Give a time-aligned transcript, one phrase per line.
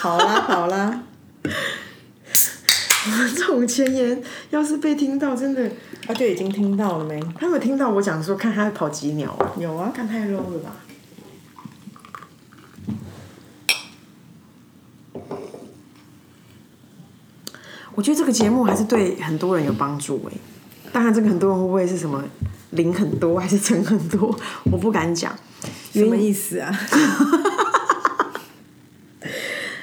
[0.00, 1.02] 好啦好啦，
[3.36, 5.70] 这种前言要是被听到，真的，
[6.06, 7.20] 他就已经听到了没？
[7.38, 9.52] 他有听到我讲说看他跑几秒啊？
[9.58, 10.74] 有啊，看太 low 了吧？
[17.94, 20.36] 我觉得这个节目还是对很多人有帮助哎。
[20.92, 22.24] 当然，这个很多人会不会是什么
[22.70, 24.34] 零很多还是乘很多？
[24.72, 25.36] 我不敢讲。
[25.92, 26.74] 什么意思啊？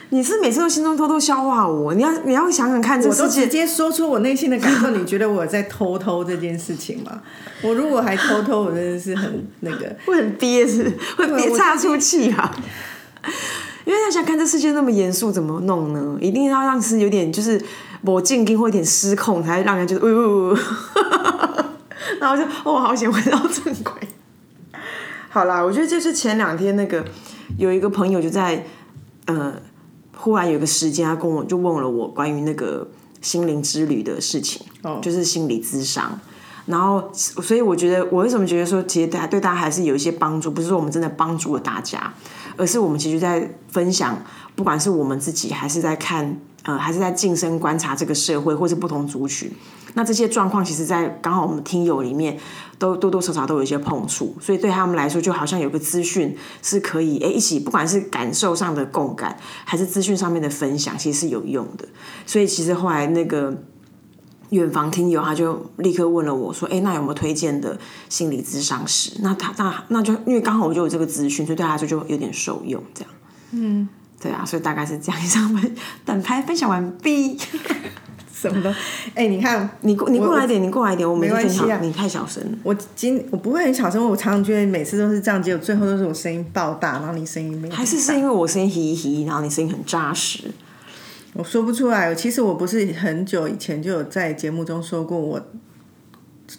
[0.10, 1.94] 你是每次都心中偷偷消化我？
[1.94, 7.22] 你要你要想想看，这我都世界直接说出我内心的感受，你觉得我在偷偷这件事情吗？
[7.62, 9.96] 我如果还偷偷，我真的是很那个。
[10.06, 10.84] 会很憋是
[11.18, 12.56] 会憋我岔出气啊。
[13.84, 16.18] 因为他想看这世界那么严肃，怎么弄呢？
[16.22, 17.62] 一定要让是有点就是
[18.02, 20.58] 我静音或有点失控，才会让人觉得，呜、呜呜
[22.20, 23.94] 然后就哦，好险回到正轨。
[25.30, 27.04] 好啦，我觉得就是前两天那个
[27.58, 28.66] 有一个朋友就在
[29.26, 29.54] 呃，
[30.18, 32.88] 忽然有一个时间，他跟我就问了我关于那个
[33.22, 36.20] 心灵之旅的事情，哦就是心理咨商。
[36.66, 42.14] 然后，所以我觉得，我为什么觉得说，其实大家对大家还是有一些帮助，不是说我们真的帮助了大家，
[42.58, 44.22] 而是我们其实在分享，
[44.54, 49.50] 不管是我们自己，还是在看，呃，还是在近身观察这个社会，或是不同族群。
[49.98, 52.38] 那这些状况，其实，在刚好我们听友里面，
[52.80, 61.86] 都多多少少都有一些碰触，所以对他们来说，就好像有个资讯是可以，哎，一起，不管是感受上的共感，还是资讯上面的分享，其实是有用的。
[62.26, 63.54] 所以其实后来那个。
[64.52, 69.12] 远房听友他就立刻问了我说：“哎，那有没有推荐的心理咨商师？
[69.20, 73.14] 那他那那就因为刚好我就有这个资讯，所以对他来说就有点受用，这样。
[73.52, 73.90] 嗯，
[74.22, 75.22] 对啊，所以大概是这样。
[75.22, 75.76] 以上分
[76.06, 77.38] 本拍分享完毕。
[78.40, 78.76] 什么的，
[79.16, 82.58] 哎、你看你过你过来一点，你过来一点，我没关系啊你太小声了。
[82.64, 87.70] 我今我不会很小声，我常常觉得每次都是这样，结果最后都是我声音爆大，然后你声音没。
[87.70, 90.52] 还是是因为我声音嘻嘻，然后你声音很扎实。
[91.34, 92.14] 我说不出来。
[92.14, 95.42] 其实我不是很久以前就有在节目中说过，我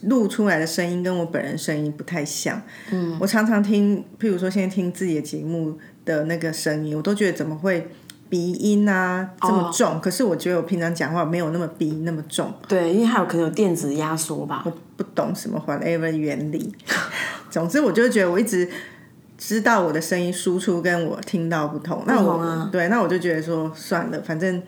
[0.02, 2.60] 录出来的声音跟我本人声音不太像。
[2.90, 7.88] 嗯，我常常听，譬如说现在听自己的节目的那个声音，我都觉得怎么会
[8.28, 10.00] 鼻音啊这么重？
[10.00, 12.52] 可是我觉得我平常讲话没有那么鼻音那么重。
[12.66, 14.62] 对，因为还有可能有电子压缩吧。
[14.64, 16.74] 我不懂什么 whatever 原理。
[17.50, 18.68] 总之，我就觉得我一直
[19.36, 22.02] 知道我的声音输出跟我听到不同。
[22.06, 24.62] 那我、对，那我就觉得说算了，反正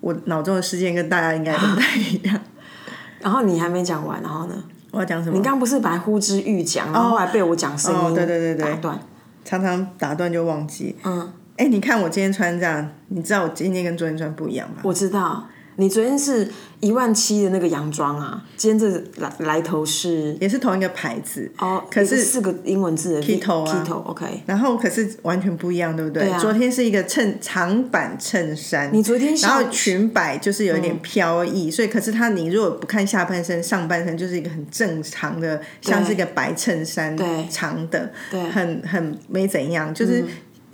[0.00, 2.40] 我脑中的世界跟大家应该都不太一样。
[3.20, 4.54] 然后你还没讲完，然后呢？
[4.90, 5.36] 我要讲什么？
[5.36, 9.00] 你刚刚不是本来呼之欲讲，然后后来被我讲声音、哦对对对对打断。
[9.44, 10.94] 常常打断就忘记。
[11.04, 14.76] 嗯，哎，你看我今天穿这样，你知道我今天跟昨天穿不一样吗？
[14.82, 16.48] 我知道，你昨天是
[16.80, 24.42] 一万七的那个洋装啊，今天这来来头是也是同一个牌子哦，可是四个英文字的 Kito 啊，Kito，OK，。
[24.46, 26.28] 然后可是完全不一样，对不对？
[26.28, 40.24] 啊昨天是一个衬长版衬衫，你昨天然下后裙摆就是有一点飘逸，所以可是它你如果不看下半身，上半身就是一个很正常的，像是一个白衬衫，对长的，对很很没怎样，就是。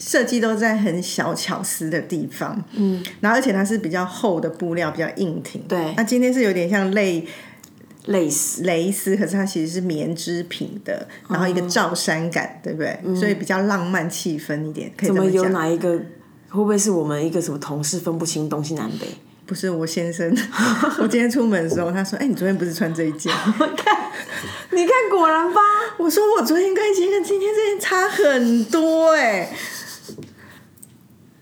[0.01, 7.25] 设计都在很小巧思的地方，嗯，然后而且它是比较厚的布料，比较硬挺，对那今天是有点像类
[8.07, 12.99] 类似蕾丝，可是它其实是棉织品的，然后一个罩衫感，对不对？
[13.15, 15.49] 所以比较浪漫气氛一点，可以这怎么有。
[15.51, 16.01] 哪一个？
[16.49, 19.07] 会不会是我们一个什么同事分不清东西南北？
[19.47, 20.29] 不是我先生，
[21.03, 23.33] 我今天出门的时候，他说：“哎、你昨天不是穿这一件
[24.71, 25.61] 你看，果然吧。？”
[25.99, 29.53] 我说：“我昨天跟今天跟今天这件差很多哎、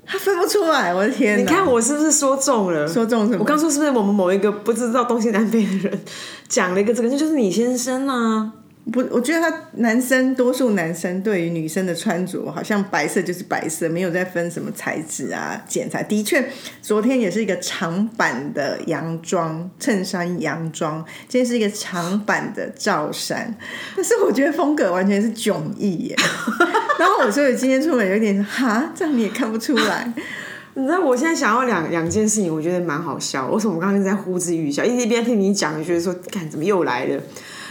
[0.09, 1.43] 他分不出来，我的天哪！
[1.43, 2.89] 你看我是不是说中了？
[2.89, 3.41] 说中什么？
[3.41, 6.01] 我刚说是不是我们某一个不知道东西南北的人
[6.49, 8.53] 讲了一个这个，那就是你先生啊。
[8.91, 16.03] 不，我觉得他男生多数男生对于女生的穿着，好像白色就是白色，没有再分什么材质啊、剪裁。
[16.03, 16.43] 的确，
[16.81, 23.55] 昨天也是一个长版的洋装，衬衫洋装，今天是一个长版的罩衫，
[23.95, 26.17] 但是我觉得风格完全是迥异耶。
[26.99, 30.13] 然后我说我今天出门有点哈，这样你也看不出来。
[30.75, 33.49] 你知道我现在想要两两件事情，我觉得蛮好笑。
[33.49, 34.85] 为什么我刚刚在呼之欲笑？
[34.85, 37.21] 一边听你讲，觉得说，看怎么又来了。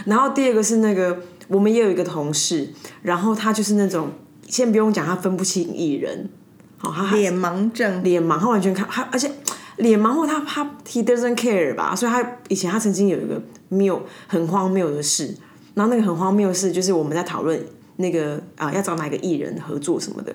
[0.04, 2.68] 然后第二个是那个，我们也有一个同事，
[3.00, 4.10] 然后他就是那种，
[4.46, 6.28] 先不用讲，他分不清艺人，
[6.76, 9.30] 好、他脸盲症，脸盲，他完全看他，而且
[9.76, 13.40] 脸盲或他他 he doesn't care 吧，所以他以前他曾经有一个
[13.70, 15.34] 谬很荒谬的事，
[15.72, 17.58] 然后那个很荒谬的事就是我们在讨论
[17.98, 20.34] 那个啊、要找哪个艺人合作什么的，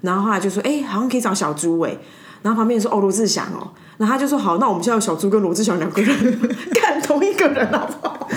[0.00, 1.94] 然后后来就说哎、好像可以找小猪哎、
[2.42, 6.40] 然后旁边人说哦罗志祥哦，然后他就说好，那我们现在有小猪跟罗志祥两个人
[6.72, 8.28] 干同一个人好不好？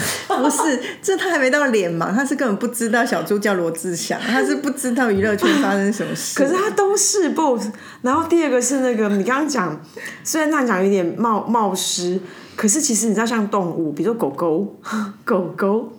[0.43, 6.37] 不是，这他还没到脸盲，他是根本不知道小猪叫罗志祥，他是不知道娱乐圈发生什么事。
[6.37, 7.69] 可是他都是 boss。
[8.01, 9.79] 然后第二个是那个你刚刚讲，
[10.23, 12.19] 虽然那讲有点冒冒失，
[12.55, 14.79] 可是其实你知道，像动物，比如说狗狗，
[15.23, 15.93] 狗狗，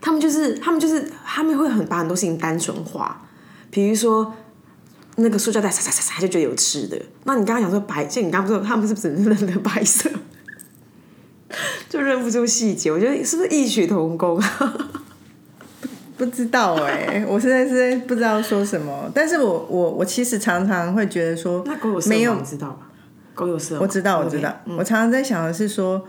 [0.00, 3.22] 他们就是他们就是他们会很把很多事情单纯化，
[3.70, 4.34] 比如说。
[5.20, 10.08] 那个塑胶袋擦擦擦擦就觉得有吃的，那你刚刚讲说白，就你刚刚说他们是不是认得白色，
[11.90, 12.92] 就认不出细节？
[12.92, 14.40] 我觉得是不是异曲同工？
[16.16, 19.10] 不知道哎，我现在是不知道说什么。
[19.12, 22.86] 但是我我我其实常常会觉得说，那狗有色没有你知道吧？
[23.34, 26.06] 狗有色，我知道我知道，我常常在想的是说，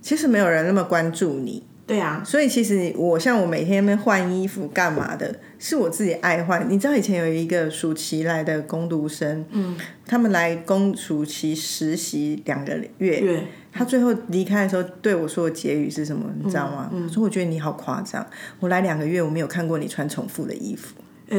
[0.00, 1.66] 其实没有人那么关注你。
[1.86, 6.66] 对啊，所以其实我像我每天在换衣服干嘛的，是我自己爱换。
[6.66, 9.76] 你知道以前有一个暑期来的工读生，嗯，
[10.06, 16.24] 他们来工暑期实习两个月，他最后离开的时候对我说的结语是什么？
[16.42, 16.90] 你知道吗？
[17.12, 18.26] 说我觉得你好夸张，
[18.60, 20.94] 我来两个月我没有看过你穿重复的衣服。
[21.28, 21.36] 哎，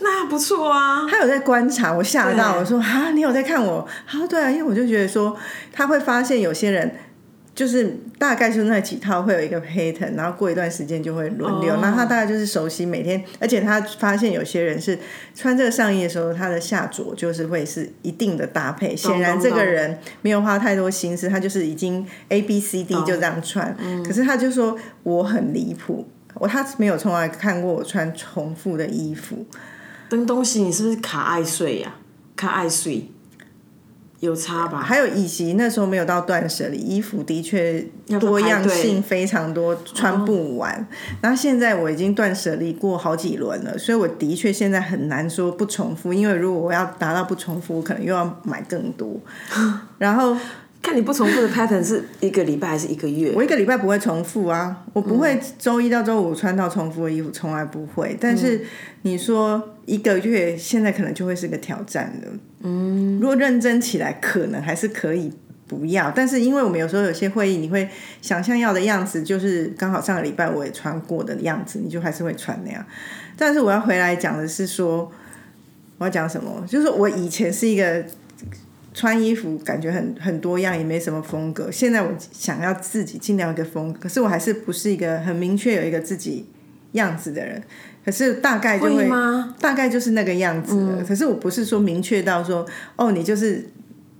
[0.00, 1.06] 那不错啊。
[1.08, 3.88] 他有在观察，我吓到我说啊，你有在看我？
[4.06, 5.34] 他说对啊，因为我就觉得说
[5.72, 6.94] 他会发现有些人。
[7.62, 11.76] 就是大概就那几套会有一个 pattern，然后过一段时间就会轮流。
[11.76, 14.98] 那他大概就是熟悉每天，而且他发现有些人是
[15.32, 18.96] 穿这个上衣的时候，他的下着就是会是一定的搭配。
[18.96, 23.76] 显然这个人没有花太多心思，他就是已经 A B C D 就这样穿。
[24.04, 26.04] 可是他就说我很离谱，
[26.34, 29.46] 我他没有从来看过我穿重复的衣服。
[30.08, 31.94] 登东西，你是不是卡爱睡呀？
[32.34, 33.11] 卡爱睡。
[34.22, 34.80] 有差吧？
[34.80, 37.84] 还有以及那时候没有到断舍离，衣服的确
[38.20, 40.86] 多样性非常多，穿不完。
[41.20, 49.20] 然后现在我已经断舍离过好几轮了，所以我的确现在很难说不重复，因为如果我要达到不重复，我可能又要买更多。
[49.98, 50.36] 然后。
[50.82, 53.32] 看你不重复的 pattern 是一个礼拜还是一个月？
[53.36, 58.16] 我一个礼拜不会重复啊，我不会周一到周五穿到重复的衣服，从来不会。
[58.20, 58.60] 但是
[59.02, 62.32] 你说一个月，现在可能就会是个挑战了。
[62.62, 65.32] 嗯，如果认真起来，可能还是可以
[65.68, 66.10] 不要。
[66.10, 67.88] 但是因为我们有时候有些会议，你会
[68.20, 72.84] 想象要的样子，就是刚好上个礼拜我也穿过的样子，你就还是会穿那样。
[73.36, 75.10] 但是我要回来讲的是说，
[75.98, 76.66] 我要讲什么？
[76.68, 78.04] 就是我以前是一个。
[78.94, 81.70] 穿衣服感觉很很多样，也没什么风格。
[81.70, 86.46] 现在我想要自己尽量一个风格，可是我还是不是一个很明确有一个自己
[86.92, 87.62] 样子的人。
[88.04, 89.08] 可是大概就会，
[89.60, 91.04] 大概就是那个样子。
[91.06, 92.66] 可是我不是说明确到说，
[92.96, 93.68] 哦，你就是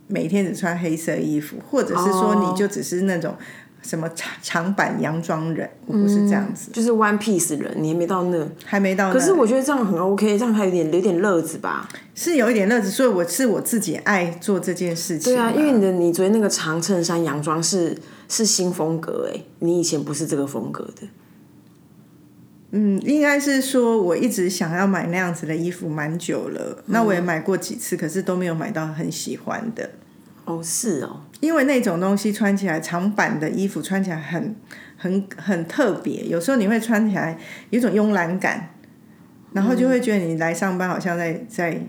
[0.06, 3.34] 每天只穿黑色衣服，或者是说你就只是那种。
[3.82, 9.12] 什么长长版洋装人，我不是这样子，就是 one piece 人，你还没到那，还没到。
[9.12, 11.88] 可是我觉得这样很 OK，这样还有点有点乐子吧？
[12.14, 15.34] 是有一点乐子，所以我是我自己爱做这件事情。
[15.34, 17.96] 对啊，因为你的你昨天那个长衬衫洋装是
[18.28, 21.08] 是新风格哎，你以前不是这个风格的。
[22.74, 29.90] 嗯，应该是说我一直想要买那样子的衣服蛮久了，那我也买过几次，可是都没有买到很喜欢的。
[30.44, 34.54] 哦，是哦，因为那种东西穿起来长版的衣服穿起来很
[34.96, 37.38] 很很特别，有时候你会穿起来
[37.70, 38.70] 有种慵懒感，
[39.52, 41.80] 然后就会觉得你来上班好像在在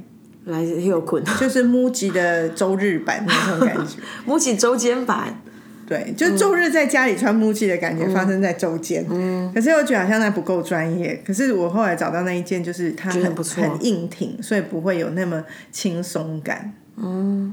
[0.45, 3.97] 来又困， 就是 MUJI 的周日版那种感觉，
[4.31, 5.41] MUJI 周间版，
[5.87, 17.51] 对，就周日在家里穿 MUJI 的感觉发生在周间，嗯，可是我觉得好像那不够专业，可是我后来找到那一件，就是它很很硬挺，所以不会有那么轻松感，嗯。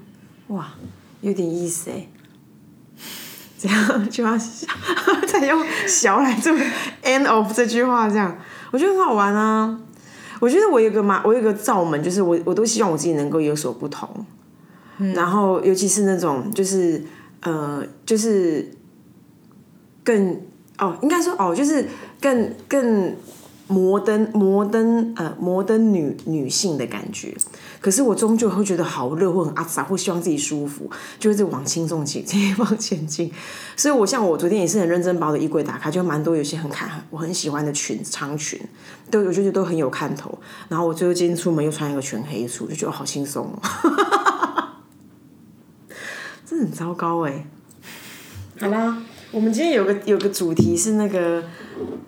[0.48, 0.74] 哇，
[1.20, 2.08] 有点意思哎，
[3.58, 4.38] 这样就要
[5.28, 6.52] 再用“小”来做
[7.02, 8.38] “end of” 这句话，这样
[8.70, 9.78] 我觉得很好玩啊。
[10.40, 14.08] 我觉得我有个嘛，我有个罩门，就是我我都希望我自己能够有所不同。
[15.14, 17.02] 然后，尤其是那种就是
[17.40, 18.70] 呃，就是
[20.02, 20.40] 更
[20.78, 21.86] 哦，应该说哦，就是
[22.20, 23.14] 更更。
[23.70, 27.32] 摩登摩登呃摩登女女性的感觉，
[27.80, 33.32] 可是我终究会觉得好热或很阿杂，或希望自己舒服，就会在往轻重前进往前进。
[33.76, 38.60] 所以我像我昨天也是很认真把我的衣柜打开，就蛮多有些很看我很喜欢的裙长裙，
[39.10, 40.36] 都我觉得都很有看头。
[40.68, 43.62] 然后我最后今天出门又穿一个全黑束，就觉得好轻松哦，
[46.44, 47.46] 真的很糟糕哎。
[48.58, 48.98] 好啦。
[49.32, 51.40] 我们今天有个有个主题是那个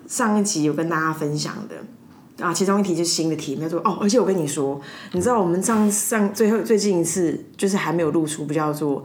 [0.07, 4.79] 上一集有跟大家分享的啊，其中一题就是新的题，叫做哦，而且我跟你说，
[5.11, 9.03] 你知道我们上上最后最近一次就是还没有露出，不叫做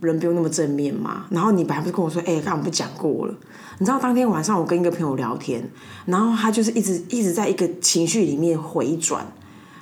[0.00, 1.24] 人不用那么正面嘛。
[1.30, 3.34] 然后你本来不是跟我说，哎，刚刚不讲过了？
[3.78, 5.68] 你知道当天晚上我跟一个朋友聊天，
[6.04, 9.26] 然后他就是一直一直在一个情绪里面回转，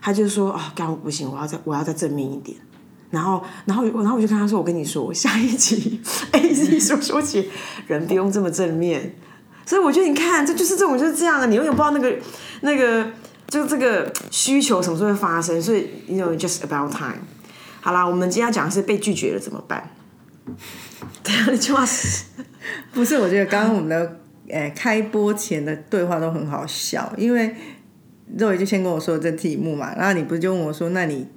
[0.01, 2.57] 他就说啊，刚刚不行，我要再我要再正面一点。
[3.11, 5.99] 然后，然后，然后我就跟他说：“我跟你说，下一集
[6.33, 7.49] A Z 说说起
[7.87, 9.17] 人不用这么正面。”
[9.69, 12.17] 所以我觉得你看，这就是这种就是这样的，你永远不知道那个
[12.63, 13.07] 那个
[13.49, 15.61] 就这个需求什么时候会发生。
[15.61, 17.19] 所以，you know just about time。
[17.83, 19.91] 好啦，我们今天要讲的是被拒绝了怎么办？
[21.23, 22.25] 对啊，那句话是
[22.95, 23.19] 不是？
[23.19, 27.55] 我觉得刚刚我们的呃开播前的对话都很好笑，因为
[28.39, 31.29] 肉爷就先跟我说这题目嘛，然后你不就问我说，那你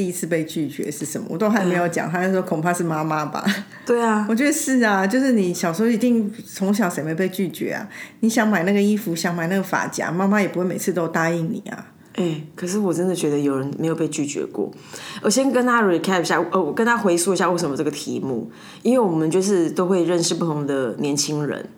[0.00, 1.26] 第一次被拒绝是什么？
[1.28, 3.44] 我都还没有讲，他就说恐怕是妈妈吧。
[3.84, 7.86] 对啊， 我觉得是啊，就是你小时候一定从小谁没被拒绝啊？
[8.20, 11.88] 你想买那个衣服，想买那个发夹，妈妈也不会每次都答应你啊。
[12.14, 14.72] 哎、可是我真的觉得有人没有被拒绝过。
[15.20, 18.50] 我先跟他 recap 一下，呃，我跟他回溯一下为什么这个题目，
[18.82, 21.68] 因为我们就是都会认识不同的年轻人。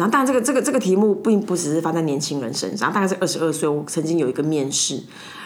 [0.00, 4.98] 然后，当然这个这个这个题目并不只是发在年轻人身上，大概是二十二岁，我曾经有一个面试，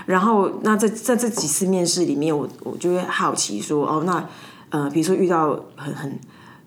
[0.07, 4.29] 然后那在在这几次面试里面，我我就会好奇说，哦，那
[4.69, 6.21] 呃，比如说遇到很很，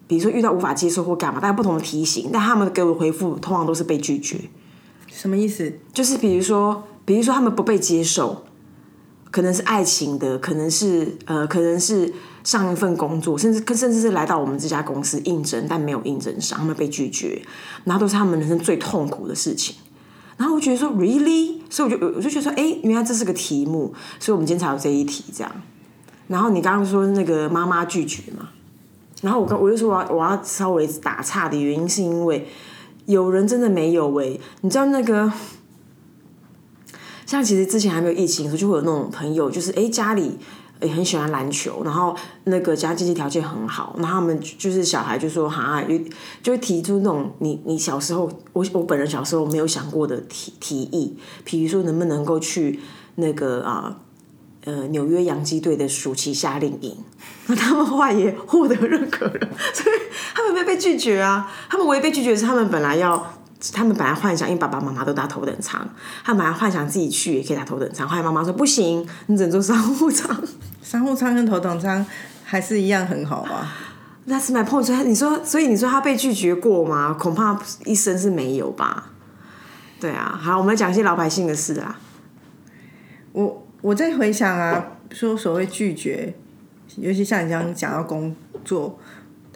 [0.06, 4.38] 比如说遇到无法接受或干嘛，大家不同的题型，但他们给我的回复通常都是被拒绝。
[5.08, 5.72] 什么意思？
[5.94, 8.44] 就是比如说，比如说他们不被接受，
[9.32, 12.14] 可能是爱情的，可能是呃，可能是
[12.48, 17.42] 上一份工作，甚至甚至是来到我们这家公司应征，但没有应征上，他们被拒绝，
[17.84, 19.76] 然后都是他们人生最痛苦的事情。
[20.38, 25.52] 然后我觉得说，really，所以我就我就觉得说，哎，原来这是个题目，所以我们今天才有这一题这样。
[26.30, 28.48] 然后你刚刚说那个妈妈拒绝嘛，
[29.22, 32.48] 然后我跟我就说我要我要稍微打岔的原因是因为
[33.08, 35.30] 有人真的没有喂、你知道那个。
[37.26, 40.38] 像其实之前还没有疫情的时候，就会有那种朋友，就是哎家里
[40.82, 42.16] 也很喜欢篮球，然后
[42.46, 46.00] 那个家经济条件很好，然后他们就是小孩就说哈，有
[46.42, 52.80] 就会提出那种你你小时候我我本人小时候没有想过的提提议，比如说能不能够去
[53.16, 53.98] 那个啊。
[54.66, 56.94] 呃，纽约洋基队的暑期夏令营，
[57.48, 59.96] 那他们话也获得认可了， 所以
[60.36, 61.50] 他们没有被拒绝啊。
[61.70, 63.34] 他们唯一被拒绝是他们本来要
[63.74, 65.88] 他们本来幻想，因为爸爸妈妈都搭头等舱，
[66.24, 68.08] 他们本来幻想自己去也可以搭头等舱。
[68.08, 70.40] 后来妈妈说不行，你只能坐商务舱。
[70.82, 72.06] 商务舱跟头等舱
[72.46, 73.74] 还是一样很好吧。
[74.28, 74.84] That's my point。
[74.84, 77.14] 所以你说，所以你说他被拒绝过吗？
[77.14, 79.12] 恐怕一生是没有吧。
[80.00, 81.98] 对啊，好，我们来讲一些老百姓的事啦。
[83.32, 86.36] 我我在回想啊，说所谓拒绝，
[86.98, 89.00] 尤其像你刚刚讲到工作，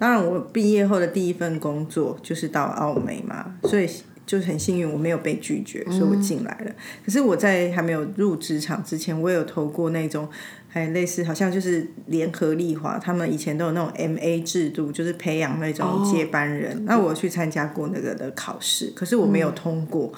[0.02, 3.88] 当然我毕业后的第一份工作就是到澳美嘛，所以
[4.26, 6.72] 就是很幸运我没有被拒绝，所以我进来了。
[7.06, 10.28] 可是我在还没有入职场之前，我有投过那种。
[10.74, 16.86] 还类似，好像就是联合利华，他们以前都有那种 M A 制度，就是培养那种接班人。
[16.86, 20.14] 那我去参加过那个的考试，可是我没有通过。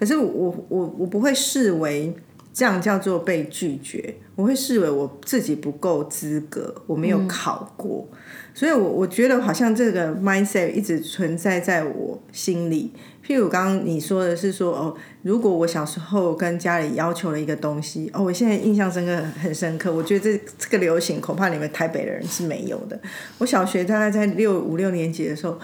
[0.00, 2.10] 可是我我我不会视为
[2.58, 8.04] 这样叫做被拒绝，我会视为我自己不够资格，我没有考过。
[8.52, 12.92] 所以我，我觉得好像这个 mindset 一直存在在我心里。
[13.24, 19.92] 譬如刚刚你说的是说，哦，如果我小时候跟家里要求了一个东西，哦，我现在印象深刻，很深刻。
[19.92, 22.98] 我觉得这这个流行，恐怕你们台北的人是没有的。
[23.38, 25.56] 我小学大概在六五六年级的时候，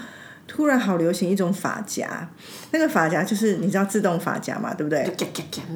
[0.47, 2.29] 突然好流行一种发夹，
[2.71, 5.03] 那个发夹就是你知道自动发夹嘛，对不对？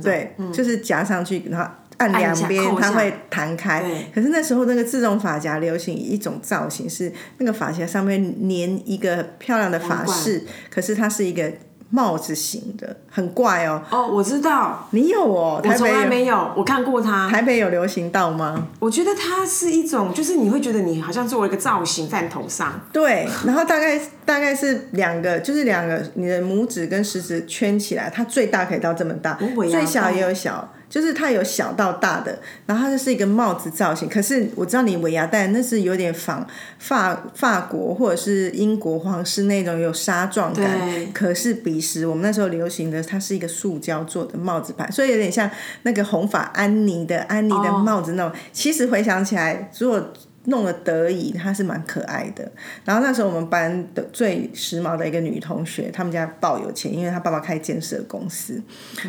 [0.02, 3.84] 对，就是夹上去，然后按两边它会弹开。
[4.14, 11.52] 可是那时候那个自动发夹流行一种造型，是那个发夹上面粘一个漂亮的发饰，可是它是一个
[11.92, 13.82] 帽子型的，很怪哦。
[13.90, 15.62] 哦，我知道，你有哦？
[15.64, 16.00] 我从台北有？
[16.00, 17.30] 来没有，我看过它。
[17.30, 18.68] 台北有流行到吗？
[18.80, 29.38] 我觉得它是一种，就是你会觉得你好像做了一个造型在你头上，对，然后大概大概是两个，就是两个你的拇指跟食指圈起来，它最大可以到这么大，
[29.70, 34.10] 最小也有小，就是它有小到大的，然后它就是一个帽子造型。
[34.10, 36.46] 可是我知道你尾牙戴那是有点仿
[36.80, 40.68] 法法国或者是英国皇室那种有纱状感，
[41.14, 45.50] 可是彼时我们那时候流行的，它是一个塑胶做的帽子牌，所以有点像
[45.84, 48.36] 那个红发安妮的安妮的哦帽子那种。
[48.52, 50.12] 其实回想起来，如果
[50.50, 52.52] 弄了得宜，它是蛮可爱的。
[52.84, 58.62] 然后那时候我们班的最时髦的一个女同学，他们家爆有钱，因为她爸爸开建设公司，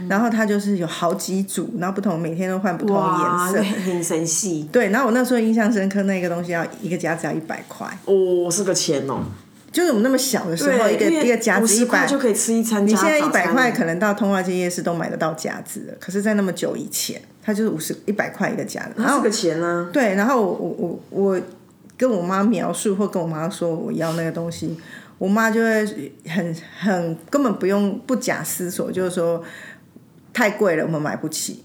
[0.08, 3.80] 然后她就是有好几组，然后不同每天都换不同哇，颜色。
[3.80, 9.24] 很神细对，然后我那时候印象深刻，那个东西要一个夹子要一百块，哦，是个钱哦。
[9.72, 12.84] 就是我们那么小的时候，一个一个夹子一百就可以吃一餐。
[12.84, 18.94] 你现在一百块可能到通化街夜市都买得到夹子了，可是，在那么久以前，它就是五十一百块一个夹子。
[18.96, 21.40] 然后个钱呢、对，然后我我我我
[21.96, 24.78] 跟我妈描述或跟我妈说我要那个东西，
[25.18, 29.42] 我妈就会很很根本不用不假思索，就是说
[30.32, 31.64] 太贵了，我们买不起。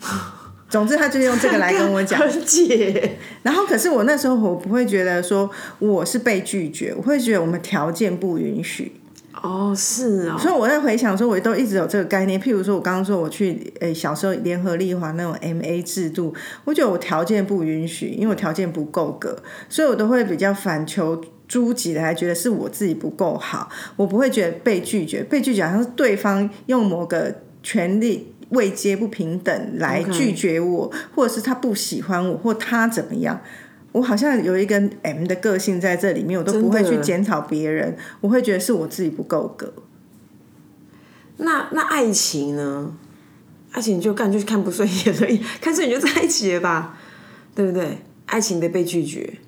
[0.70, 2.20] 总之，他就用这个来跟我讲。
[2.20, 3.18] 很解。
[3.42, 8.99] 然后，可是我那时候我不会觉得说我是被拒绝，我会觉得我们条件不允许。
[9.42, 10.36] 哦，是哦。
[10.38, 12.40] 所以我在回想说，我都一直有这个概念。
[12.40, 19.36] 譬如说，我刚刚说我去诶小时候联合利华那种 M A 制度，我觉得我条件不允许，因为我条件不够格，
[19.68, 25.22] 所以我都会比较反求诸己的，还觉得是我自己不够好，我不会觉得被拒绝。
[25.22, 33.40] 被拒绝好像是对方用某个权利位阶不平等来拒绝我，或者是他不喜欢我，或他怎么样。
[33.92, 39.72] 我好像有一个 M 的个性在这里面，我都不会去检讨别人，我会觉得是我自己不够格。
[41.38, 42.96] 那那爱情呢？
[43.72, 46.98] 爱情就干就看不顺眼而已，看顺眼就在一起了吧，
[47.54, 47.98] 对不对？
[48.26, 49.38] 爱情的被拒绝，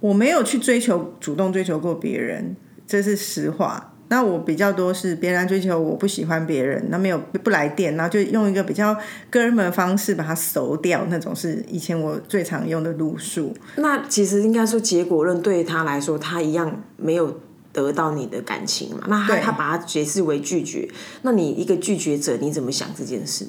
[0.00, 2.54] 我没有去追求，主动追求过别人，
[2.86, 3.93] 这是实话。
[4.08, 8.96] 那我比较多是别人追求，我不喜欢别人，那没有不来电，然后就用一个比较
[9.30, 13.54] 哥们的方式把它熟掉，那种是以前我最常用的路数。
[13.76, 17.40] 那其实应该说结果论对他来说，他一样没有
[17.72, 19.04] 得到你的感情嘛？
[19.08, 20.88] 那他他把它解释为拒绝，
[21.22, 23.48] 那你一个拒绝者，你怎么想这件事？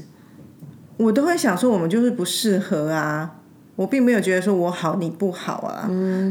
[0.97, 3.41] 我都会想说，我们就是不适合啊。
[3.75, 5.89] 我并没有觉得说我好你不好啊，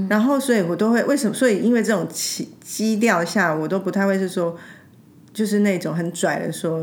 [0.09, 1.35] 然后所以我都会为什么？
[1.35, 4.57] 所以因为这种基基调下，我都不太会是说，
[5.33, 6.81] 就是那种很拽的说，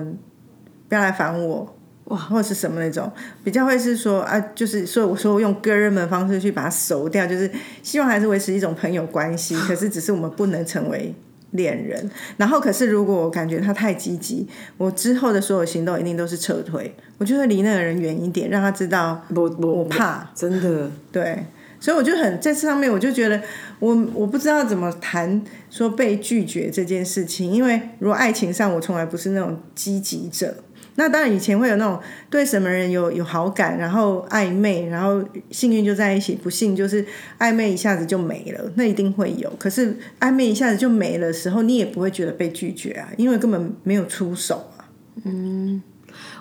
[0.88, 1.76] 不要来烦我
[2.06, 3.12] 哇，或者是什么那种，
[3.44, 7.50] 比较会是说啊，就是所以我说用哥们的方式去把它熟掉，就是
[7.82, 11.16] 希望还是维持一种朋友关系， 可是只是我们不能成为。
[11.52, 20.90] 恋人，然后可是如果我感觉他太积极，我之后的所有行动一定都是撤退，我就会离那个人远一点，让他知道我我怕，真的。
[21.12, 21.46] 对，
[21.80, 23.42] 所以我就很在这上面，我就觉得
[23.80, 30.56] 我我不知道怎么谈说被拒绝这件事情，因为如果爱情上我从来不是那种积极者。
[31.02, 37.04] 那当然，以前会有那种对什么人有有好感，然后暧昧，然后幸运就在一起，不幸就是
[37.40, 39.52] 暧昧一下子就没了，那一定会有。
[39.58, 44.86] 可是暧昧一下子就没了时候，你也不会觉得被拒绝啊，因为根本没有出手啊。
[45.24, 45.82] 嗯，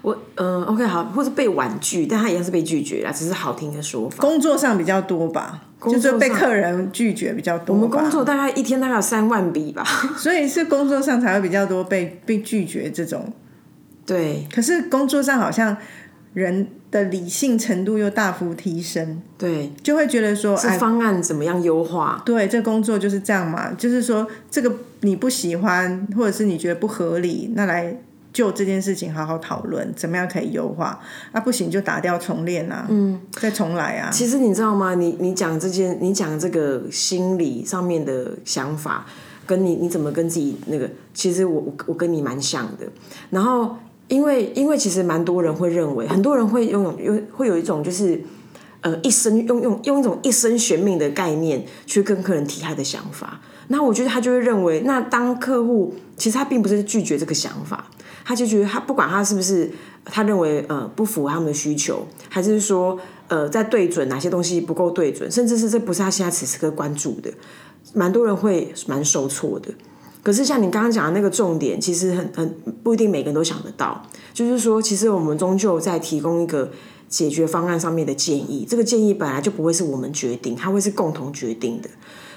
[0.02, 4.18] 我嗯，OK，好，或是被婉拒，但他一样是被拒绝啦，只是好听的说法。
[4.20, 7.74] 工作上比较多吧，就是被客人拒绝比较多。
[7.74, 9.82] 我们工作大概一天大概有三万笔吧，
[10.18, 13.32] 所以是工作上才会比较多被被拒绝这种。
[14.10, 15.76] 对，可是工作上好像
[16.32, 22.20] 人的理性程度又大幅提升，对，就会觉得说，哎方案怎么样优化？
[22.24, 27.96] 对，这工作就是这样嘛，就是说这个你不喜欢，或者是你觉得不合理，那来
[28.32, 30.98] 就这件事情好好讨论，怎么样可以优化？
[31.30, 34.10] 啊，不行就打掉重练啊，嗯，再重来啊。
[34.10, 34.96] 其实你知道吗？
[34.96, 39.06] 你你讲这件，你讲这个心理上面的想法，
[39.46, 42.86] 跟你你怎么跟自己那个，其实我我我跟你蛮像的，
[43.30, 43.76] 然后。
[44.10, 48.20] 因为，因为其实蛮多人会认为，很多人会用用，会有一种就是，
[48.80, 53.40] 呃，一生用用用一种一生悬命的概念去跟客人提他的想法。
[53.68, 57.88] 那我觉得他就会认为，那当客户其实他并不是拒绝这个想法，
[58.24, 59.70] 他就觉得他不管他是不是
[60.04, 67.30] 他认为呃不符合他们的需求，还是说呃在对准哪些东西不够对准，甚至是这不是他现在此时刻关注的，
[67.94, 69.72] 蛮多人会蛮受挫的。
[70.22, 74.02] 可是像你刚刚讲的那个重点，其实很很不一定每个人都想得到。
[74.34, 76.70] 就是说，其实我们终究在提供一个
[77.08, 81.88] 解决方案上面的建议，这个建议本来就不会是我们决定，它会是共同决定的。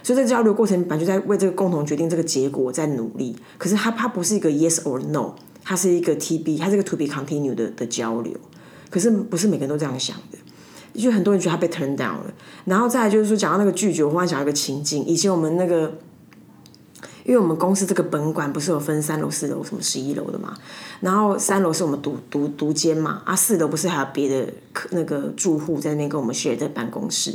[0.01, 3.35] 所以在交流过程，本来就在为这个共同决定这个结果在努力。
[3.57, 8.33] 可是它它不是一个 yes or no，它是一个 T B，它是个 to be continue 的的交流。
[8.89, 10.37] 可是不是每个人都这样想的，
[10.99, 12.33] 就很多人觉得他被 turn down 了。
[12.65, 15.99] 然后再来就是说，讲到那个拒绝，我忽然想到一个情境，以前我们那个。
[17.25, 20.53] 因为我们公司这个本馆不是有分三楼、四楼、什么十一楼的嘛，
[20.99, 27.33] 然后三楼是我们独独独间嘛，啊四楼不是还有别的客那个住户在那边跟我们 share 在办公室，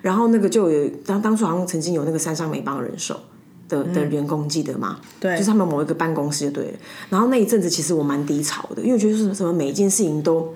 [0.00, 3.20] 然后那个就有当当初好像曾经有那个山上美邦人寿
[3.68, 4.98] 的的员工记得吗？
[5.20, 6.78] 对，就是他们某一个办公室就对了。
[7.10, 10.54] 然后那一阵子其实我蛮低潮的，因为我觉得是什么每一件事情都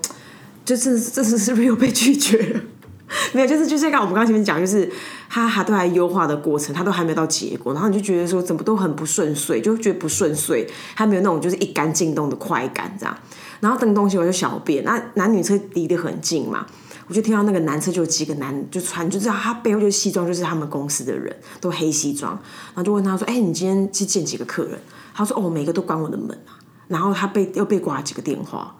[0.65, 2.61] 就是这次是不是又被拒绝了？
[3.33, 4.91] 没有，就是就是刚我们刚前面讲，就是
[5.29, 13.15] 他还都还优化的过程，他都还没有到结果，然后你就觉得说怎么都很不顺遂，就觉得不顺遂，还没有那种就是一杆进洞的快感这样。
[13.59, 16.65] 然后等东西我就小便，那男女车离得很近嘛，
[17.07, 22.33] 我就听到那个男车就有几个男就穿，就知道他背后就是西装，就是他们公司的人都黑西装，
[22.73, 24.79] 然后就问他说：“哎，你今天去见几个客人？”
[25.13, 28.75] 他说：“哦，每个都关我的门啊。”然后他被又被挂几个电话。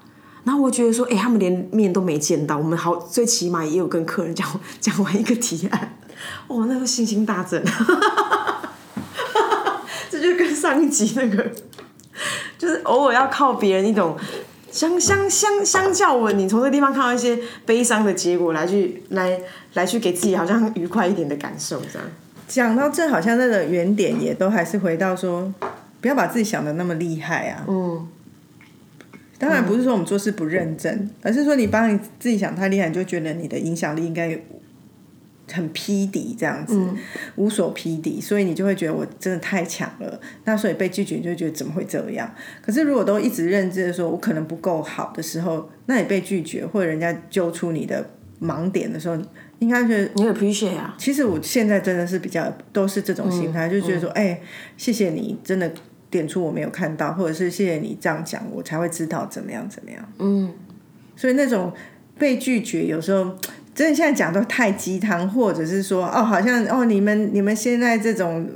[0.46, 4.48] 然后我觉得说，哎，他们连面都没见到，我们好最起码也有跟客人讲
[4.80, 5.98] 讲完一个提案，
[6.48, 7.62] 哇，那个信心大增，
[10.10, 11.52] 这就跟上一集那个，
[12.58, 14.16] 就是偶尔要靠别人一种
[14.72, 19.42] 相相相相较我，你从这个地方看到一些悲伤的结果，来去来
[19.74, 22.08] 来去给自己好像愉快一点的感受，这样。
[22.48, 25.52] 讲到这，好像那个原点也都还是回到说，
[26.00, 27.66] 不要把自己想的那么厉害啊。
[27.68, 28.08] 嗯，
[29.38, 34.40] 当然不是说我们做事不认真，而是说你帮你自己想太厉害，你就觉得你的影响力应该
[35.52, 36.76] 很匹敌这样子，
[37.36, 40.20] 无所匹敌，所以你就会觉得我真的太强了。
[40.46, 42.34] 那所以被拒绝，你就觉得怎么会这样？
[42.62, 48.10] 可是如果都一直认知的说，我可能不够好的时候，那你被拒绝或者人家揪出你的
[48.42, 49.16] 盲点的时候，
[49.60, 50.96] 应该觉得你 appreciate 啊。
[50.98, 54.42] 其实我现在真的是比较都是这种心态，就觉得说，哎、
[54.76, 55.72] 谢谢你，真的
[56.16, 60.14] 点出我没有看到，或者是谢谢你这样讲，我才会知道怎么样怎么样。
[60.20, 60.54] 嗯，
[61.16, 61.72] 所以那种
[62.18, 63.24] 被拒绝，有时候
[63.74, 68.50] 真的现在讲都太鸡汤，或者是说，哦，好像哦，你们你们现在这种。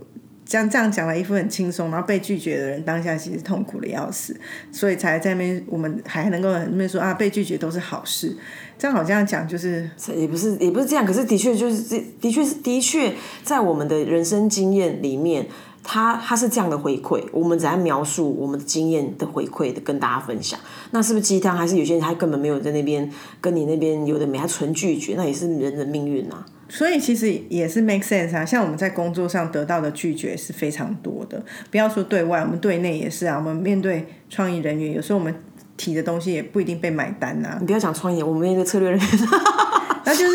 [0.52, 4.36] 这样这样讲了一副很轻松，然后被拒绝的人当下其实痛苦的要死，
[4.72, 8.36] 所以才在那边我们还能够那边说啊，被拒绝都是好事。
[8.76, 15.46] 这样好像讲就是也不是也不是这样，可是的确就是这的确是的确在我们的人生经验里面，
[15.92, 20.60] 他他是这样的回馈，我们只在描述我们的经验的回馈的跟大家分享。
[20.92, 21.58] 那是不是鸡汤？
[21.58, 26.46] 还是有些人他根本没有在那边跟你那边有的没，他纯拒绝，那也是人的命运啊。
[26.70, 33.38] 所以其实也是 make sense 啊，像我们在工作上得到的拒绝是非常多的，不要说对外，我们对内也是啊。
[33.38, 35.34] 我们面对创意人员，有时候我们
[35.76, 39.10] 提的东西也不一定被买单呐、你不要讲创意，我们那个策略人员，
[40.06, 40.34] 那就是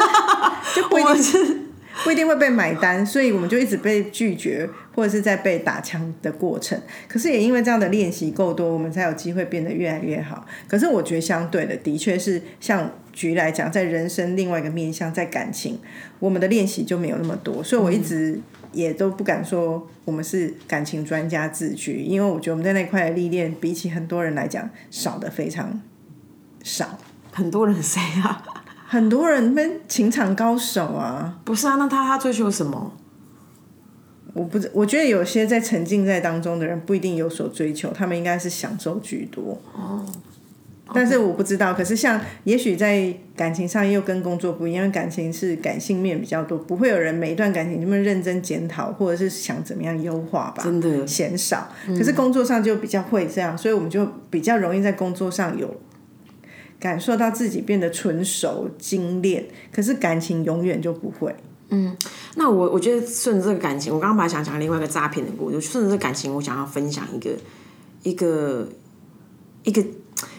[0.75, 1.61] 就不一定 是
[2.03, 6.79] 不一定会被买单，所以我们就一直被拒绝，或者是在被打枪的过程。
[7.07, 10.45] 可是也因为这样的练习够多，我们才有机会变得越来越好。
[10.67, 15.79] 可是我觉得相对的，的确是像局来讲，在人生另外一个面向，在感情，
[16.19, 18.41] 我们的练习就没有那么多，所以我一直
[18.73, 25.81] 也都不敢说我们是感情专家自居，因为我觉得我们在那块的历练，比起很多人来讲，少的非常
[26.63, 26.99] 少。
[27.33, 28.64] 很多人谁啊？
[28.95, 32.93] 很多人们情场高手啊，不是啊，那他他追求什么？
[34.33, 39.61] 我不知，我觉得有些在沉浸在当中的人不一定有所追求，他们应该是享受居多。
[39.73, 40.07] 哦，
[40.95, 50.63] 但是我不知道，可是像也许在感情上又跟工作不一样，因为感情是感性面比较多，不会有人每一段感情这么认真检讨，或者是想怎么样优化吧。
[50.63, 55.69] 真的嫌少，可是工作上就比较会这样，所以我们就比较容易在工作上有
[56.85, 61.35] 感受到自己变得纯熟精炼，可是感情永远就不会。
[61.71, 61.97] 嗯
[62.35, 67.31] 那我我觉得顺着这个感情，我刚刚本来想讲另外一个诈骗的故事，顺着这感情，我想要分享一个
[68.03, 68.69] 一个
[69.63, 69.83] 一个，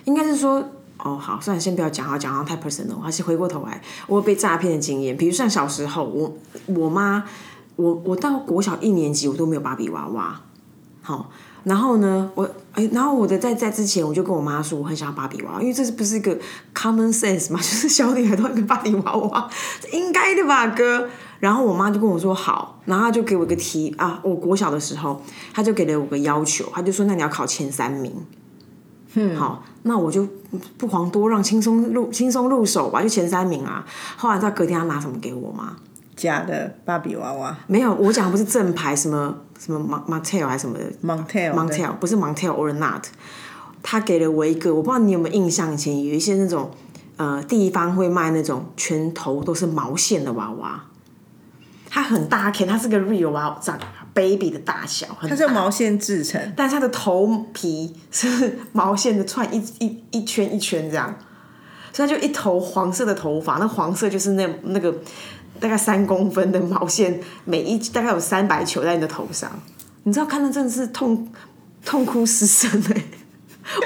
[0.04, 0.70] 应该是说。
[0.98, 3.00] 哦，好，算了，先不要讲，好讲好太 personal。
[3.00, 5.16] 还是回过头来，我有被诈骗的经验。
[5.16, 7.26] 比如像小时候，我我妈，
[7.76, 10.42] 我我到国小一年级，我都没有芭比娃娃。
[11.02, 11.30] 好，
[11.66, 16.38] 然后呢，我哎，然后我的在在之前，我就跟我妈说，我很想要芭比娃娃，因为这是不是一个
[16.74, 17.58] common sense 嘛？
[17.62, 19.50] 就是小女孩都要一个芭比娃娃，
[19.82, 21.10] 这应该的吧，哥。
[21.40, 25.22] 然后我妈就跟我说好，然后她就给我一个题啊，我国小的时候，
[25.54, 28.14] 她就给了我个要求，她就说那你要考前三名。
[29.16, 30.28] 嗯，好，那我就
[30.78, 33.86] 不遑多让，轻松入轻松入手吧，就前三名啊。
[34.18, 35.78] 后来你知道隔天她拿什么给我吗？
[36.16, 37.58] 假的芭比娃娃？
[37.68, 40.86] 没有，我讲的不是正牌，什么什么 Mon Montel 还是什么的。
[41.04, 43.06] Montel Montel 不是 Montel or not，
[43.84, 46.72] 他给了我一个，我不知道你有没有印象，以前有一些那种
[47.18, 50.86] 呃地方会卖那种全头都是毛线的娃娃，
[51.90, 53.78] 它很大片，它是个 real 娃娃，长
[54.14, 61.14] baby 的大小，很它是用毛线制成，但是它的头皮是毛线的串一一一圈一圈这样，
[61.96, 64.94] 所以它就一头黄色的头发，那黄色就是那那个
[65.62, 69.50] 大概三公分的毛线，每一大概有三百球在你的头上，
[70.04, 71.32] 你知道看到真的是痛
[71.86, 73.04] 痛哭失声哎、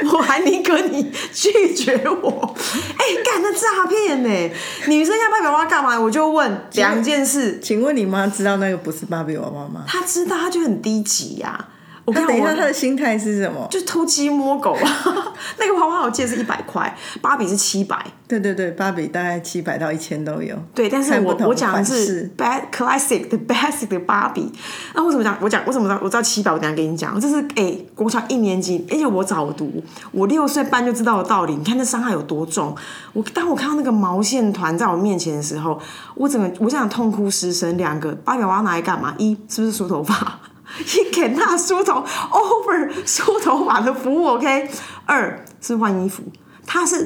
[0.12, 2.56] 我还宁可你拒绝我，
[2.98, 4.56] 哎、干那诈骗呢？
[4.88, 6.00] 女生要芭比娃娃干嘛？
[6.00, 9.84] 我就问两件事，请问你妈知道那个不是芭比娃娃吗？
[9.88, 11.70] 她知道，她就很低级呀、
[12.10, 13.68] 我等一下，他的心态是什么？
[13.70, 14.82] 就偷鸡摸狗啊！
[15.60, 18.06] 那个娃娃我记得是一百块，芭比是七百。
[18.28, 20.56] 对对对，芭比大概七百到一千都有。
[20.76, 24.52] 对，但是我我讲的是 bad classic 的 basic 的芭比。
[24.94, 26.52] 那为什么讲我讲我怎么知道我知道七百？
[26.52, 31.56] 我等一下跟你讲，这是哎、国小一年级，而且我早读，我六岁半就知道的道理。
[31.56, 32.76] 你看那伤害有多重？
[33.14, 35.80] 我当我看到那个毛线团在我面前的时候，
[36.14, 37.70] 我整个我想痛哭失声。
[37.80, 39.16] 两个芭比娃娃拿来干嘛？
[39.18, 40.40] 一是不是梳头发？
[40.78, 44.70] 一给他梳头 over 梳头发的服务 OK。
[45.06, 46.24] 二是换衣服，
[46.68, 47.04] 他是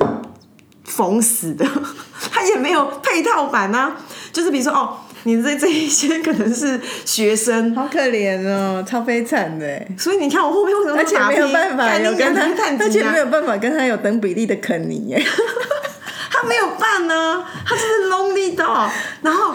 [0.83, 1.65] 缝死的，
[2.31, 3.95] 他也没有配套版啊。
[4.31, 9.95] 就是比如说哦，你这这一些可能是学生，好可怜哦，超悲惨的欸。
[9.97, 12.41] 所以你看我后面为什么而且没有办法有跟他，
[12.79, 15.23] 而且没有有办法跟他有等比例的肯尼耶。
[16.29, 18.89] 他没有办呢、他就是 lonely dog，
[19.21, 19.53] 然后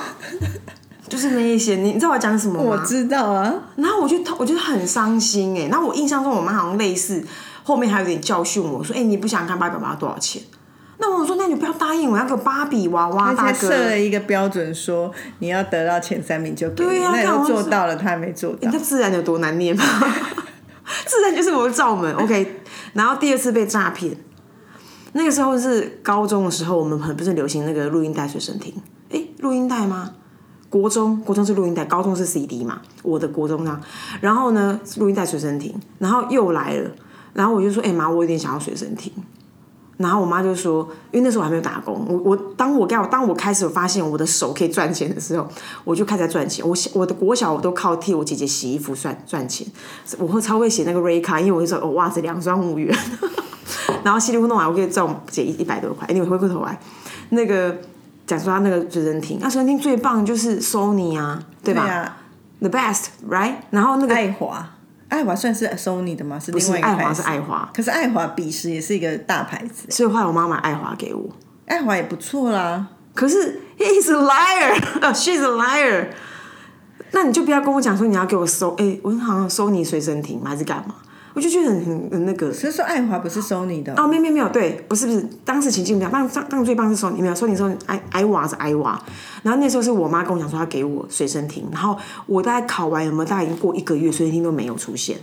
[1.08, 2.64] 就是那一些，你你知道我讲什么吗？
[2.70, 7.24] 我知道啊，然后我就我觉得很伤心哎，然后我印象中我妈好像类似，
[7.62, 10.42] 后面还有点教训我说，哎、你不想看芭比娃娃多少钱？
[11.00, 13.52] 那我说，那你不要答应我要个芭比娃娃，而大哥。
[13.52, 18.70] 且设了一个标准，说你要得到前三名就给你，对啊那你做到了，他还没做到你。
[18.70, 19.84] 这自然有多难念吗？
[21.06, 22.12] 自然就是我的罩门。
[22.16, 22.60] OK，
[22.94, 24.16] 然后第二次被诈骗，
[25.12, 28.74] 那个时候是高中的时候，我们很不是流行那个录音带随身听？
[29.10, 30.10] 哎，录音带吗？
[30.70, 32.80] 国中，国中是录音带，高中是 CD 嘛。
[33.02, 33.80] 我的国中上，
[34.20, 36.90] 然后呢，录音带随身听，然后又来了，
[37.32, 39.12] 然后我就说，哎、妈，我有点想要随身听。
[39.96, 45.44] 然后我妈就说，因为那时候我还没有打工，我我当我该当我开始发现我的手可以赚钱的时候，
[45.82, 46.64] 我就开始在赚钱。
[46.64, 49.66] 我我的国小我都靠替我姐姐洗衣服赚赚钱，
[50.16, 52.96] 我会超会写那个 Ray 卡，因为我就说哦袜子两双五元，
[54.04, 56.06] 然后稀里糊涂弄完我可以赚我姐一一百多块。
[56.06, 56.78] 哎，你回过头来，
[57.30, 57.76] 那个
[58.28, 62.16] 讲说他那个随身听，那随身听最棒就是 Sony 啊，对吧、对啊
[62.60, 63.54] ，t h e best right？
[63.70, 64.68] 然后那个爱华，
[65.08, 66.38] 爱华算是 Sony 的吗？
[66.38, 67.22] 是另是外一个爱华是。
[67.22, 71.26] 爱华，可是爱华彼时也是一个大牌子，所以后来我妈买爱华给我。
[71.66, 72.86] 爱华也不错啦。
[73.14, 76.08] 可是 he's a liar，呃、 she's a liar。
[77.12, 80.94] 那你就不要跟我讲说你要给我收，哎、我好像收你随身听吗还是干嘛？
[81.38, 82.52] 我就觉得很很很那个。
[82.52, 89.00] 所以说爱华不是 Sony 的哦，哦，没有没有没有，对，不是不是，当时情境不一样，当当当最棒是收你没有收你收爱爱娃是爱娃，
[89.44, 91.96] 然后那时候是我妈跟我讲说她给我随身听，然后
[92.26, 95.18] 我大概考完有没有大概已经过一个月，随身听都没有出现。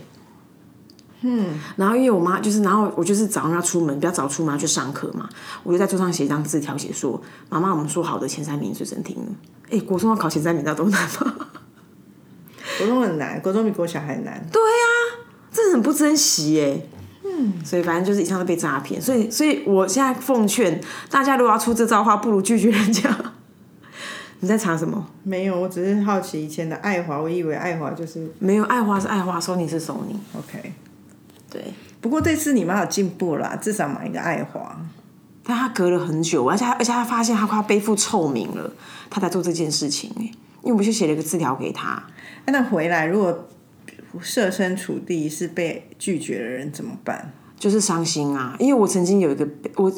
[1.20, 5.28] 嗯，然后因为我妈就是，然后我就是早上要出门，比较早出门要去上课嘛，
[5.64, 9.32] 我就在桌上写一张字条，写说：“妈妈，我们说好的前三名随身听呢？”
[9.70, 11.34] 哎，国中要考前三名，那多难吗？
[12.78, 14.46] 国中很难，国中比国小还难。
[14.52, 15.15] 对呀、真
[15.64, 16.80] 的很不珍惜哎。
[17.24, 23.10] 嗯，所以反正就是以上都被诈骗，所以所以我现在奉劝大家，如果要出这招的话，不如拒绝人家。
[24.40, 25.06] 你在查什么？
[25.22, 30.16] 没有，我只是好奇以前的爱华，我以为爱华就是没有，爱华是爱华，索尼是索尼。
[30.38, 30.72] OK。
[31.50, 31.64] 对，
[32.00, 34.78] 不过这次你妈有进步啦，至少买一个爱华。
[35.42, 38.70] 但他隔了很久，而且他而且他发现他快要背负臭名了，
[39.08, 40.22] 他才做这件事情哎。
[40.22, 42.02] 因为我们就写了一个字条给他，
[42.44, 43.48] 哎那回来如果
[44.20, 47.32] 设身处地是被拒绝的人怎么办？
[47.58, 48.56] 就是伤心啊。
[48.58, 49.92] 因为我曾经有一个我。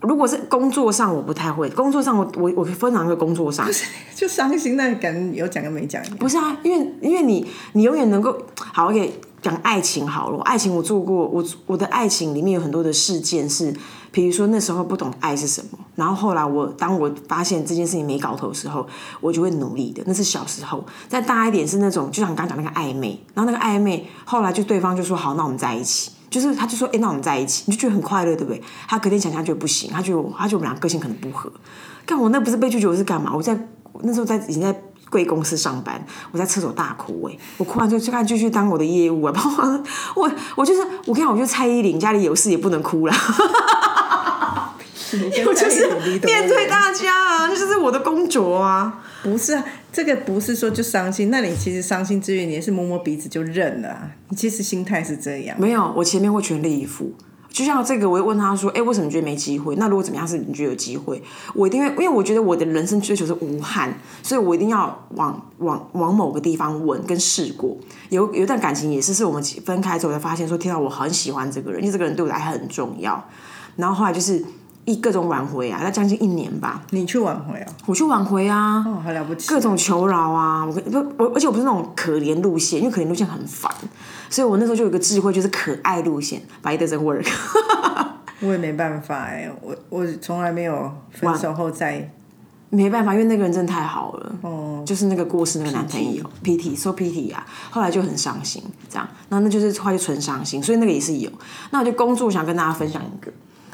[0.00, 1.68] 如果是工作上，我不太会。
[1.70, 3.68] 工作上我，我我分享一个工作上，
[4.14, 6.16] 就伤心，那感觉有讲跟没讲一样。
[6.18, 10.40] 不是啊，因为因为你你永远能够好，OK，讲爱情好了。
[10.42, 13.74] 爱情我做过，我我的爱情里面有很多的事件是，
[14.10, 18.86] 比如说那时候不懂爱是什么，然后后来我当我发现这件事情没搞头的时候，
[19.20, 20.02] 我就会努力的。
[20.06, 26.12] 那是小时候，再大一点是那种，就像你刚刚讲那个暧昧，然后那个暧昧后来就对方就说好，那我们在一起。
[26.30, 28.62] 就是他就说，哎、那我们在一起，你就觉得很快乐，对不对？
[28.86, 31.50] 他隔天想想觉得不行，他觉得他觉得我们俩个性可能不合。
[32.04, 33.32] 干我那不是被拒绝，我是干嘛？
[33.34, 33.58] 我在
[34.02, 39.64] 那时候在已经在贵公司上班，我在厕所大哭哎、我哭完之后就看继续当我的业务啊，包括
[40.16, 43.16] 我 我就是我跟你讲，我就蔡依林家里有事也不能哭啦，
[45.46, 45.86] 我就是
[46.24, 49.02] 面对大家啊，这就是我的工作啊。
[49.22, 54.10] 不是啊，这个不是说就伤心，那你其实伤心之余，你也是摸摸鼻子就认了、啊。
[54.28, 55.56] 你其实心态是这样。
[55.58, 57.12] 没有，我前面会全力以赴。
[57.50, 59.74] 就像这个，我会问他说：“哎、为什么你觉得没机会？
[59.76, 61.20] 那如果怎么样是你觉得有机会？
[61.54, 63.92] 我一定会，因为我觉得我的人生追求是无憾，
[64.22, 67.76] 所以我一定要往往往某个地方稳跟试过。
[68.10, 73.28] 有有一段感情也是，是我们分开之后才发现说，天啊，我很喜欢这个人，因为这个人对我来很重要。
[73.76, 74.44] 然后后来就是
[74.88, 79.46] 一各种挽回啊，那将近一年吧，你去挽回啊，我去挽回啊，哦，好了不起。
[79.48, 83.70] 各种求饶啊，我跟不我，而且我不是那种可怜路线，因为可怜路线很烦，
[84.30, 87.26] 所以我那时候就有一个智慧，就是可爱路线，but it doesn't work。
[88.40, 92.10] 我也没办法哎、我我从来没有分手后再
[92.70, 101.30] 没办法，因为那个人真的太好了，哦，就是那个过世那个男朋友，PT so PT 啊，后来就很伤心，这样，那那就是后来就纯伤心，所以那个也是有。
[101.70, 103.32] 那我就工作想跟大家分享一个，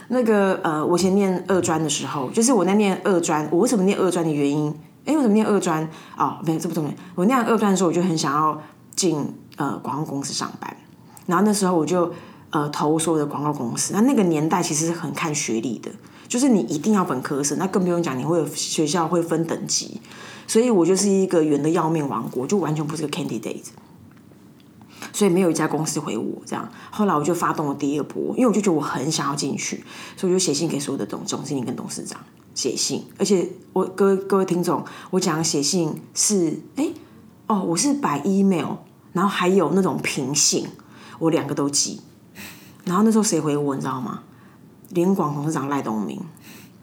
[0.09, 4.75] 那个呃，我先念二专的时候，就是我在念二专，我为什么念二专的原因？
[5.07, 5.83] 哎，为什么念二专？
[6.17, 6.91] 哦，没有，这不重要。
[7.15, 8.61] 我念二专的时候，我就很想要
[8.97, 10.77] 进呃广告公司上班，
[11.27, 12.13] 然后那时候我就
[12.51, 13.93] 呃投所有的广告公司。
[13.93, 15.91] 那那个年代其实是很看学历的，
[16.29, 20.01] 就是你一定要本科生，那更不用讲，你会有学校会分等级，
[20.47, 23.65] 所以我就是一个圆的要命王国，就完全不是个 candidate。
[25.15, 29.85] 所以没有一家公司回我这样，后来我就发动了第二波，因为我就觉得我很想要进去，
[30.17, 32.21] 所以我就写信给所有的总总经理跟董事长，
[32.53, 36.89] 写信，而且我各位各位听众，我讲写信是哎
[37.47, 38.79] 哦，我是摆 email，
[39.13, 40.67] 然后还有那种平信，
[41.21, 42.01] 我两个都寄。
[42.85, 44.21] 然后那时候谁回我，你知道吗？
[44.91, 46.21] 联广董事长赖东明，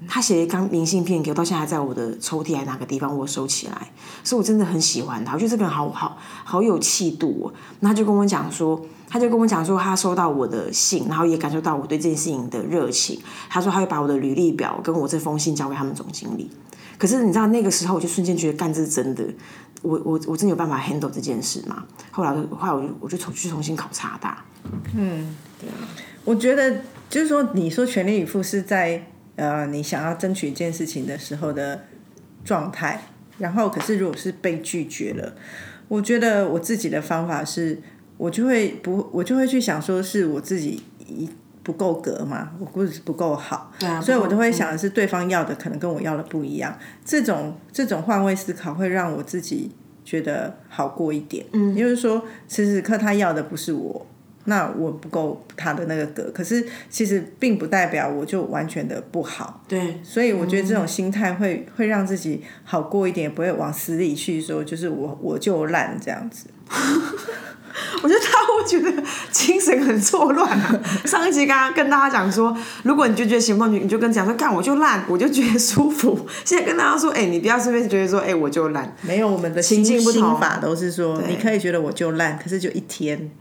[0.08, 3.92] 他写了一张明信片给我，到现在还在我的抽屉还哪个地方，我收起来。
[4.24, 7.54] 所以我真的很喜欢他，我觉得这个人好好好有气度哦。
[7.80, 13.20] 那他就跟我讲说，他就跟我讲说，他收到我的信，然后也感受到我对这件事情的热情。
[13.50, 16.50] 他说他会把我的履历表跟我这封信交给他们总经理。
[16.98, 19.24] 可是你知道那个时候，我就瞬间觉得，干这是真的，
[19.82, 21.84] 我我我真的有办法 handle 这件事吗？
[22.12, 24.38] 后来后来我就我就重去重新考察他。
[24.96, 25.74] 嗯，对啊
[26.24, 31.86] 我觉得就是说，你说全力以赴是在呃你想要争取一件事情的时候的
[32.44, 33.02] 状态，
[33.38, 35.34] 然后可是如果是被拒绝了，
[35.88, 37.80] 我觉得我自己的方法是，
[38.17, 41.30] 我就会不我就会去想说是我自己一
[41.63, 49.72] 不够格嘛，我不不够好，对啊所以我都会想的是对方要的可能跟我要的不一样，这种这种换位思考会让我自己
[50.04, 54.08] 觉得好过一点，嗯，因为说此时此刻他要的不是我。
[54.46, 66.48] 那我不够他的那个格，可是其实并不代表我就完全的不好，对，所以我觉得这种心态会会让自己好过一点，不会往死里去说，就是我我就烂这样子。
[68.04, 70.82] 我觉得他会觉得精神很错乱啊。
[71.06, 76.28] 上一集刚刚跟大家讲说，如果你就觉得行不通，你你就跟讲说，干我就烂，我就觉得舒服。
[76.44, 78.94] 现在跟大家说，哎、你不要随便觉得说，哎、我就烂。
[79.02, 83.32] 没有，我们的心境不同心法都是说，你可以觉得我就烂，可是就一天。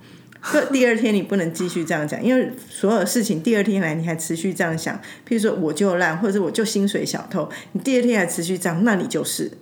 [0.52, 4.96] 就第二天你不能继续这样讲，因为所有事情第二天来你还持续这样想，
[5.28, 9.50] 譬如说我就烂，或者是我就薪水小偷，你第二天还持续这样，那你就是。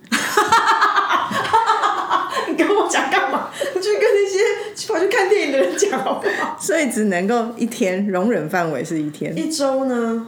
[2.47, 3.49] 你跟我讲干嘛？
[3.75, 4.39] 你去跟那些
[4.87, 6.57] 跑去看电影的人讲好不好？
[6.59, 9.37] 所以只能够一天，容忍范围是一天。
[9.37, 10.27] 一周呢？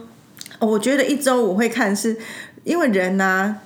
[0.58, 2.16] 哦，我觉得一周我会看是，
[2.62, 3.56] 因为人呢、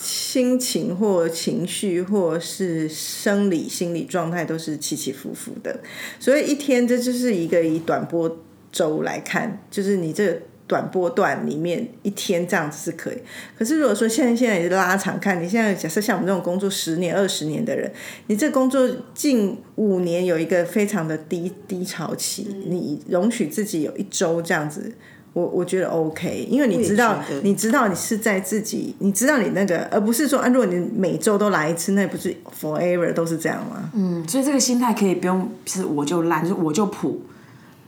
[0.00, 5.78] 心情或情绪或是生理心理状态都是起起伏伏的，
[6.18, 8.38] 所以一天这就是一个以短波
[8.72, 13.18] 周来看，就是你这个短波段里面一天这样子是可以。
[13.58, 17.92] 可是如果说现在现在也是拉长看，你现在假设像我们这种工作十年、二十年的人，
[18.28, 24.94] 你这工作近五年有一个非常的低低潮期，你容许自己有一周这样子。
[25.32, 33.90] 我我觉得 OK，因为你知道你知道你是在自己，你知道你那个，而不是说，啊，如果你每周都来一次，那不是 forever 都是这样吗？
[33.94, 37.22] 嗯，所以这个心态可以不用是我就烂，就是我就普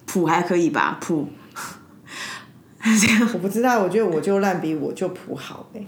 [0.07, 1.29] 普还可以吧，普
[3.01, 5.85] 这样， 我不知道，我觉得我就烂比我就普好哎、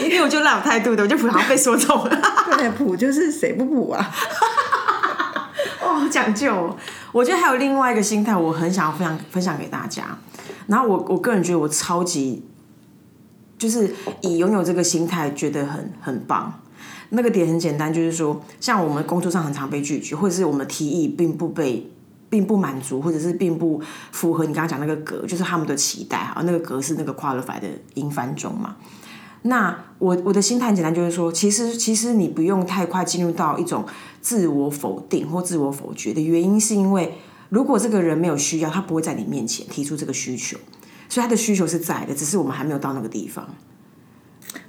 [0.04, 2.22] 因为我就烂有态度的，我就普好像被说中了。
[2.58, 4.10] 对，普就是谁不普啊？
[5.82, 6.76] 哦，好讲究哦。
[7.12, 10.18] 我觉得还有另外一个心态，我很想要分享分享给大家。
[10.66, 12.44] 然后我我个人觉得我超级，
[13.58, 13.92] 就是
[14.22, 16.60] 以拥有这个心态觉得很很棒。
[17.10, 21.90] 那个点很简单，就是说，像我们工作上很常被拒绝，或者是我们的提议并不被
[22.28, 26.42] 并不满足，或者是并不符合你刚刚讲那个格，就是他们的期待啊。
[26.46, 28.76] 那个格是那个 qualify 的英翻中嘛。
[29.42, 33.86] 那我我的心态很简单，就是说，其实其实你不用太快进入到一种
[34.20, 37.14] 自我否定或自我否决的原因，是因为
[37.48, 40.58] 如果这个人没有需要，他不会在你面前提出这个需求，
[41.08, 43.48] 所以他的需求是在的，只是我们还没有到那个地方。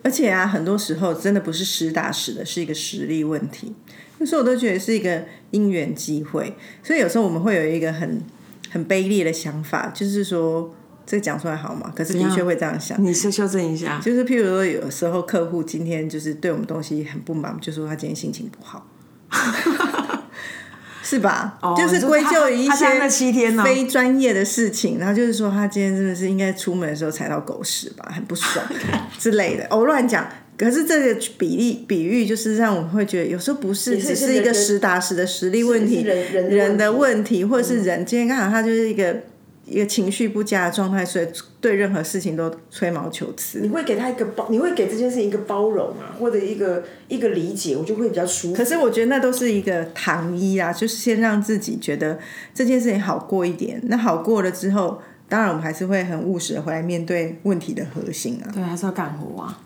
[0.04, 3.74] 而且啊，很多时候真的不是实打实的，是一个实力问题。
[4.20, 8.22] 有时候我都觉得是一个因缘机会，所以有时候我们会有一个很
[8.70, 10.74] 很卑劣的想法，就是说
[11.12, 11.92] 这个讲出来好吗？
[11.94, 12.98] 可是的确会这样想。
[13.04, 18.88] 你修修正一下，就是譬如说，有时候客户今天就是对我们东西很不满，就说他今天心情不好，
[21.04, 21.60] 是吧？
[21.78, 22.86] 就是归咎于一些
[23.30, 28.66] 天非专业的事情，然后就是说他今天真的是应该出门的时候踩到狗屎吧，很不爽
[29.20, 29.68] 之类的。
[29.70, 30.26] 我乱讲。
[30.58, 39.24] 可是这个比例比喻就是让我们会觉得，有时候不是是只是一个实打实的实力问题，人人的问题，或者是人今天刚好他就是一个
[39.72, 41.28] 一个情绪不佳的状态，所以
[41.62, 43.60] 对任何事情都吹毛求疵。
[43.62, 48.56] 你会给他一个包，你会给这件事情一个包容啊，或者一个一个理解，我就会比较舒服。
[48.56, 52.20] 可是我觉得那都是一个糖衣啊，就是先让自己觉得
[52.54, 53.82] 这件事情好过一点。
[53.86, 58.52] 那好过了之后，当然我们还是会很务实的回来面对问题的核心啊。
[58.54, 59.58] 对，还是要干活啊。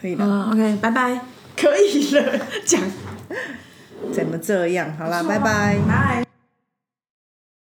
[0.00, 1.20] 可以的，嗯，OK，拜拜。
[1.56, 2.80] 可以了，讲，
[4.12, 4.94] 怎么这样？
[4.96, 5.78] 好啦，拜拜。
[5.88, 6.25] 拜。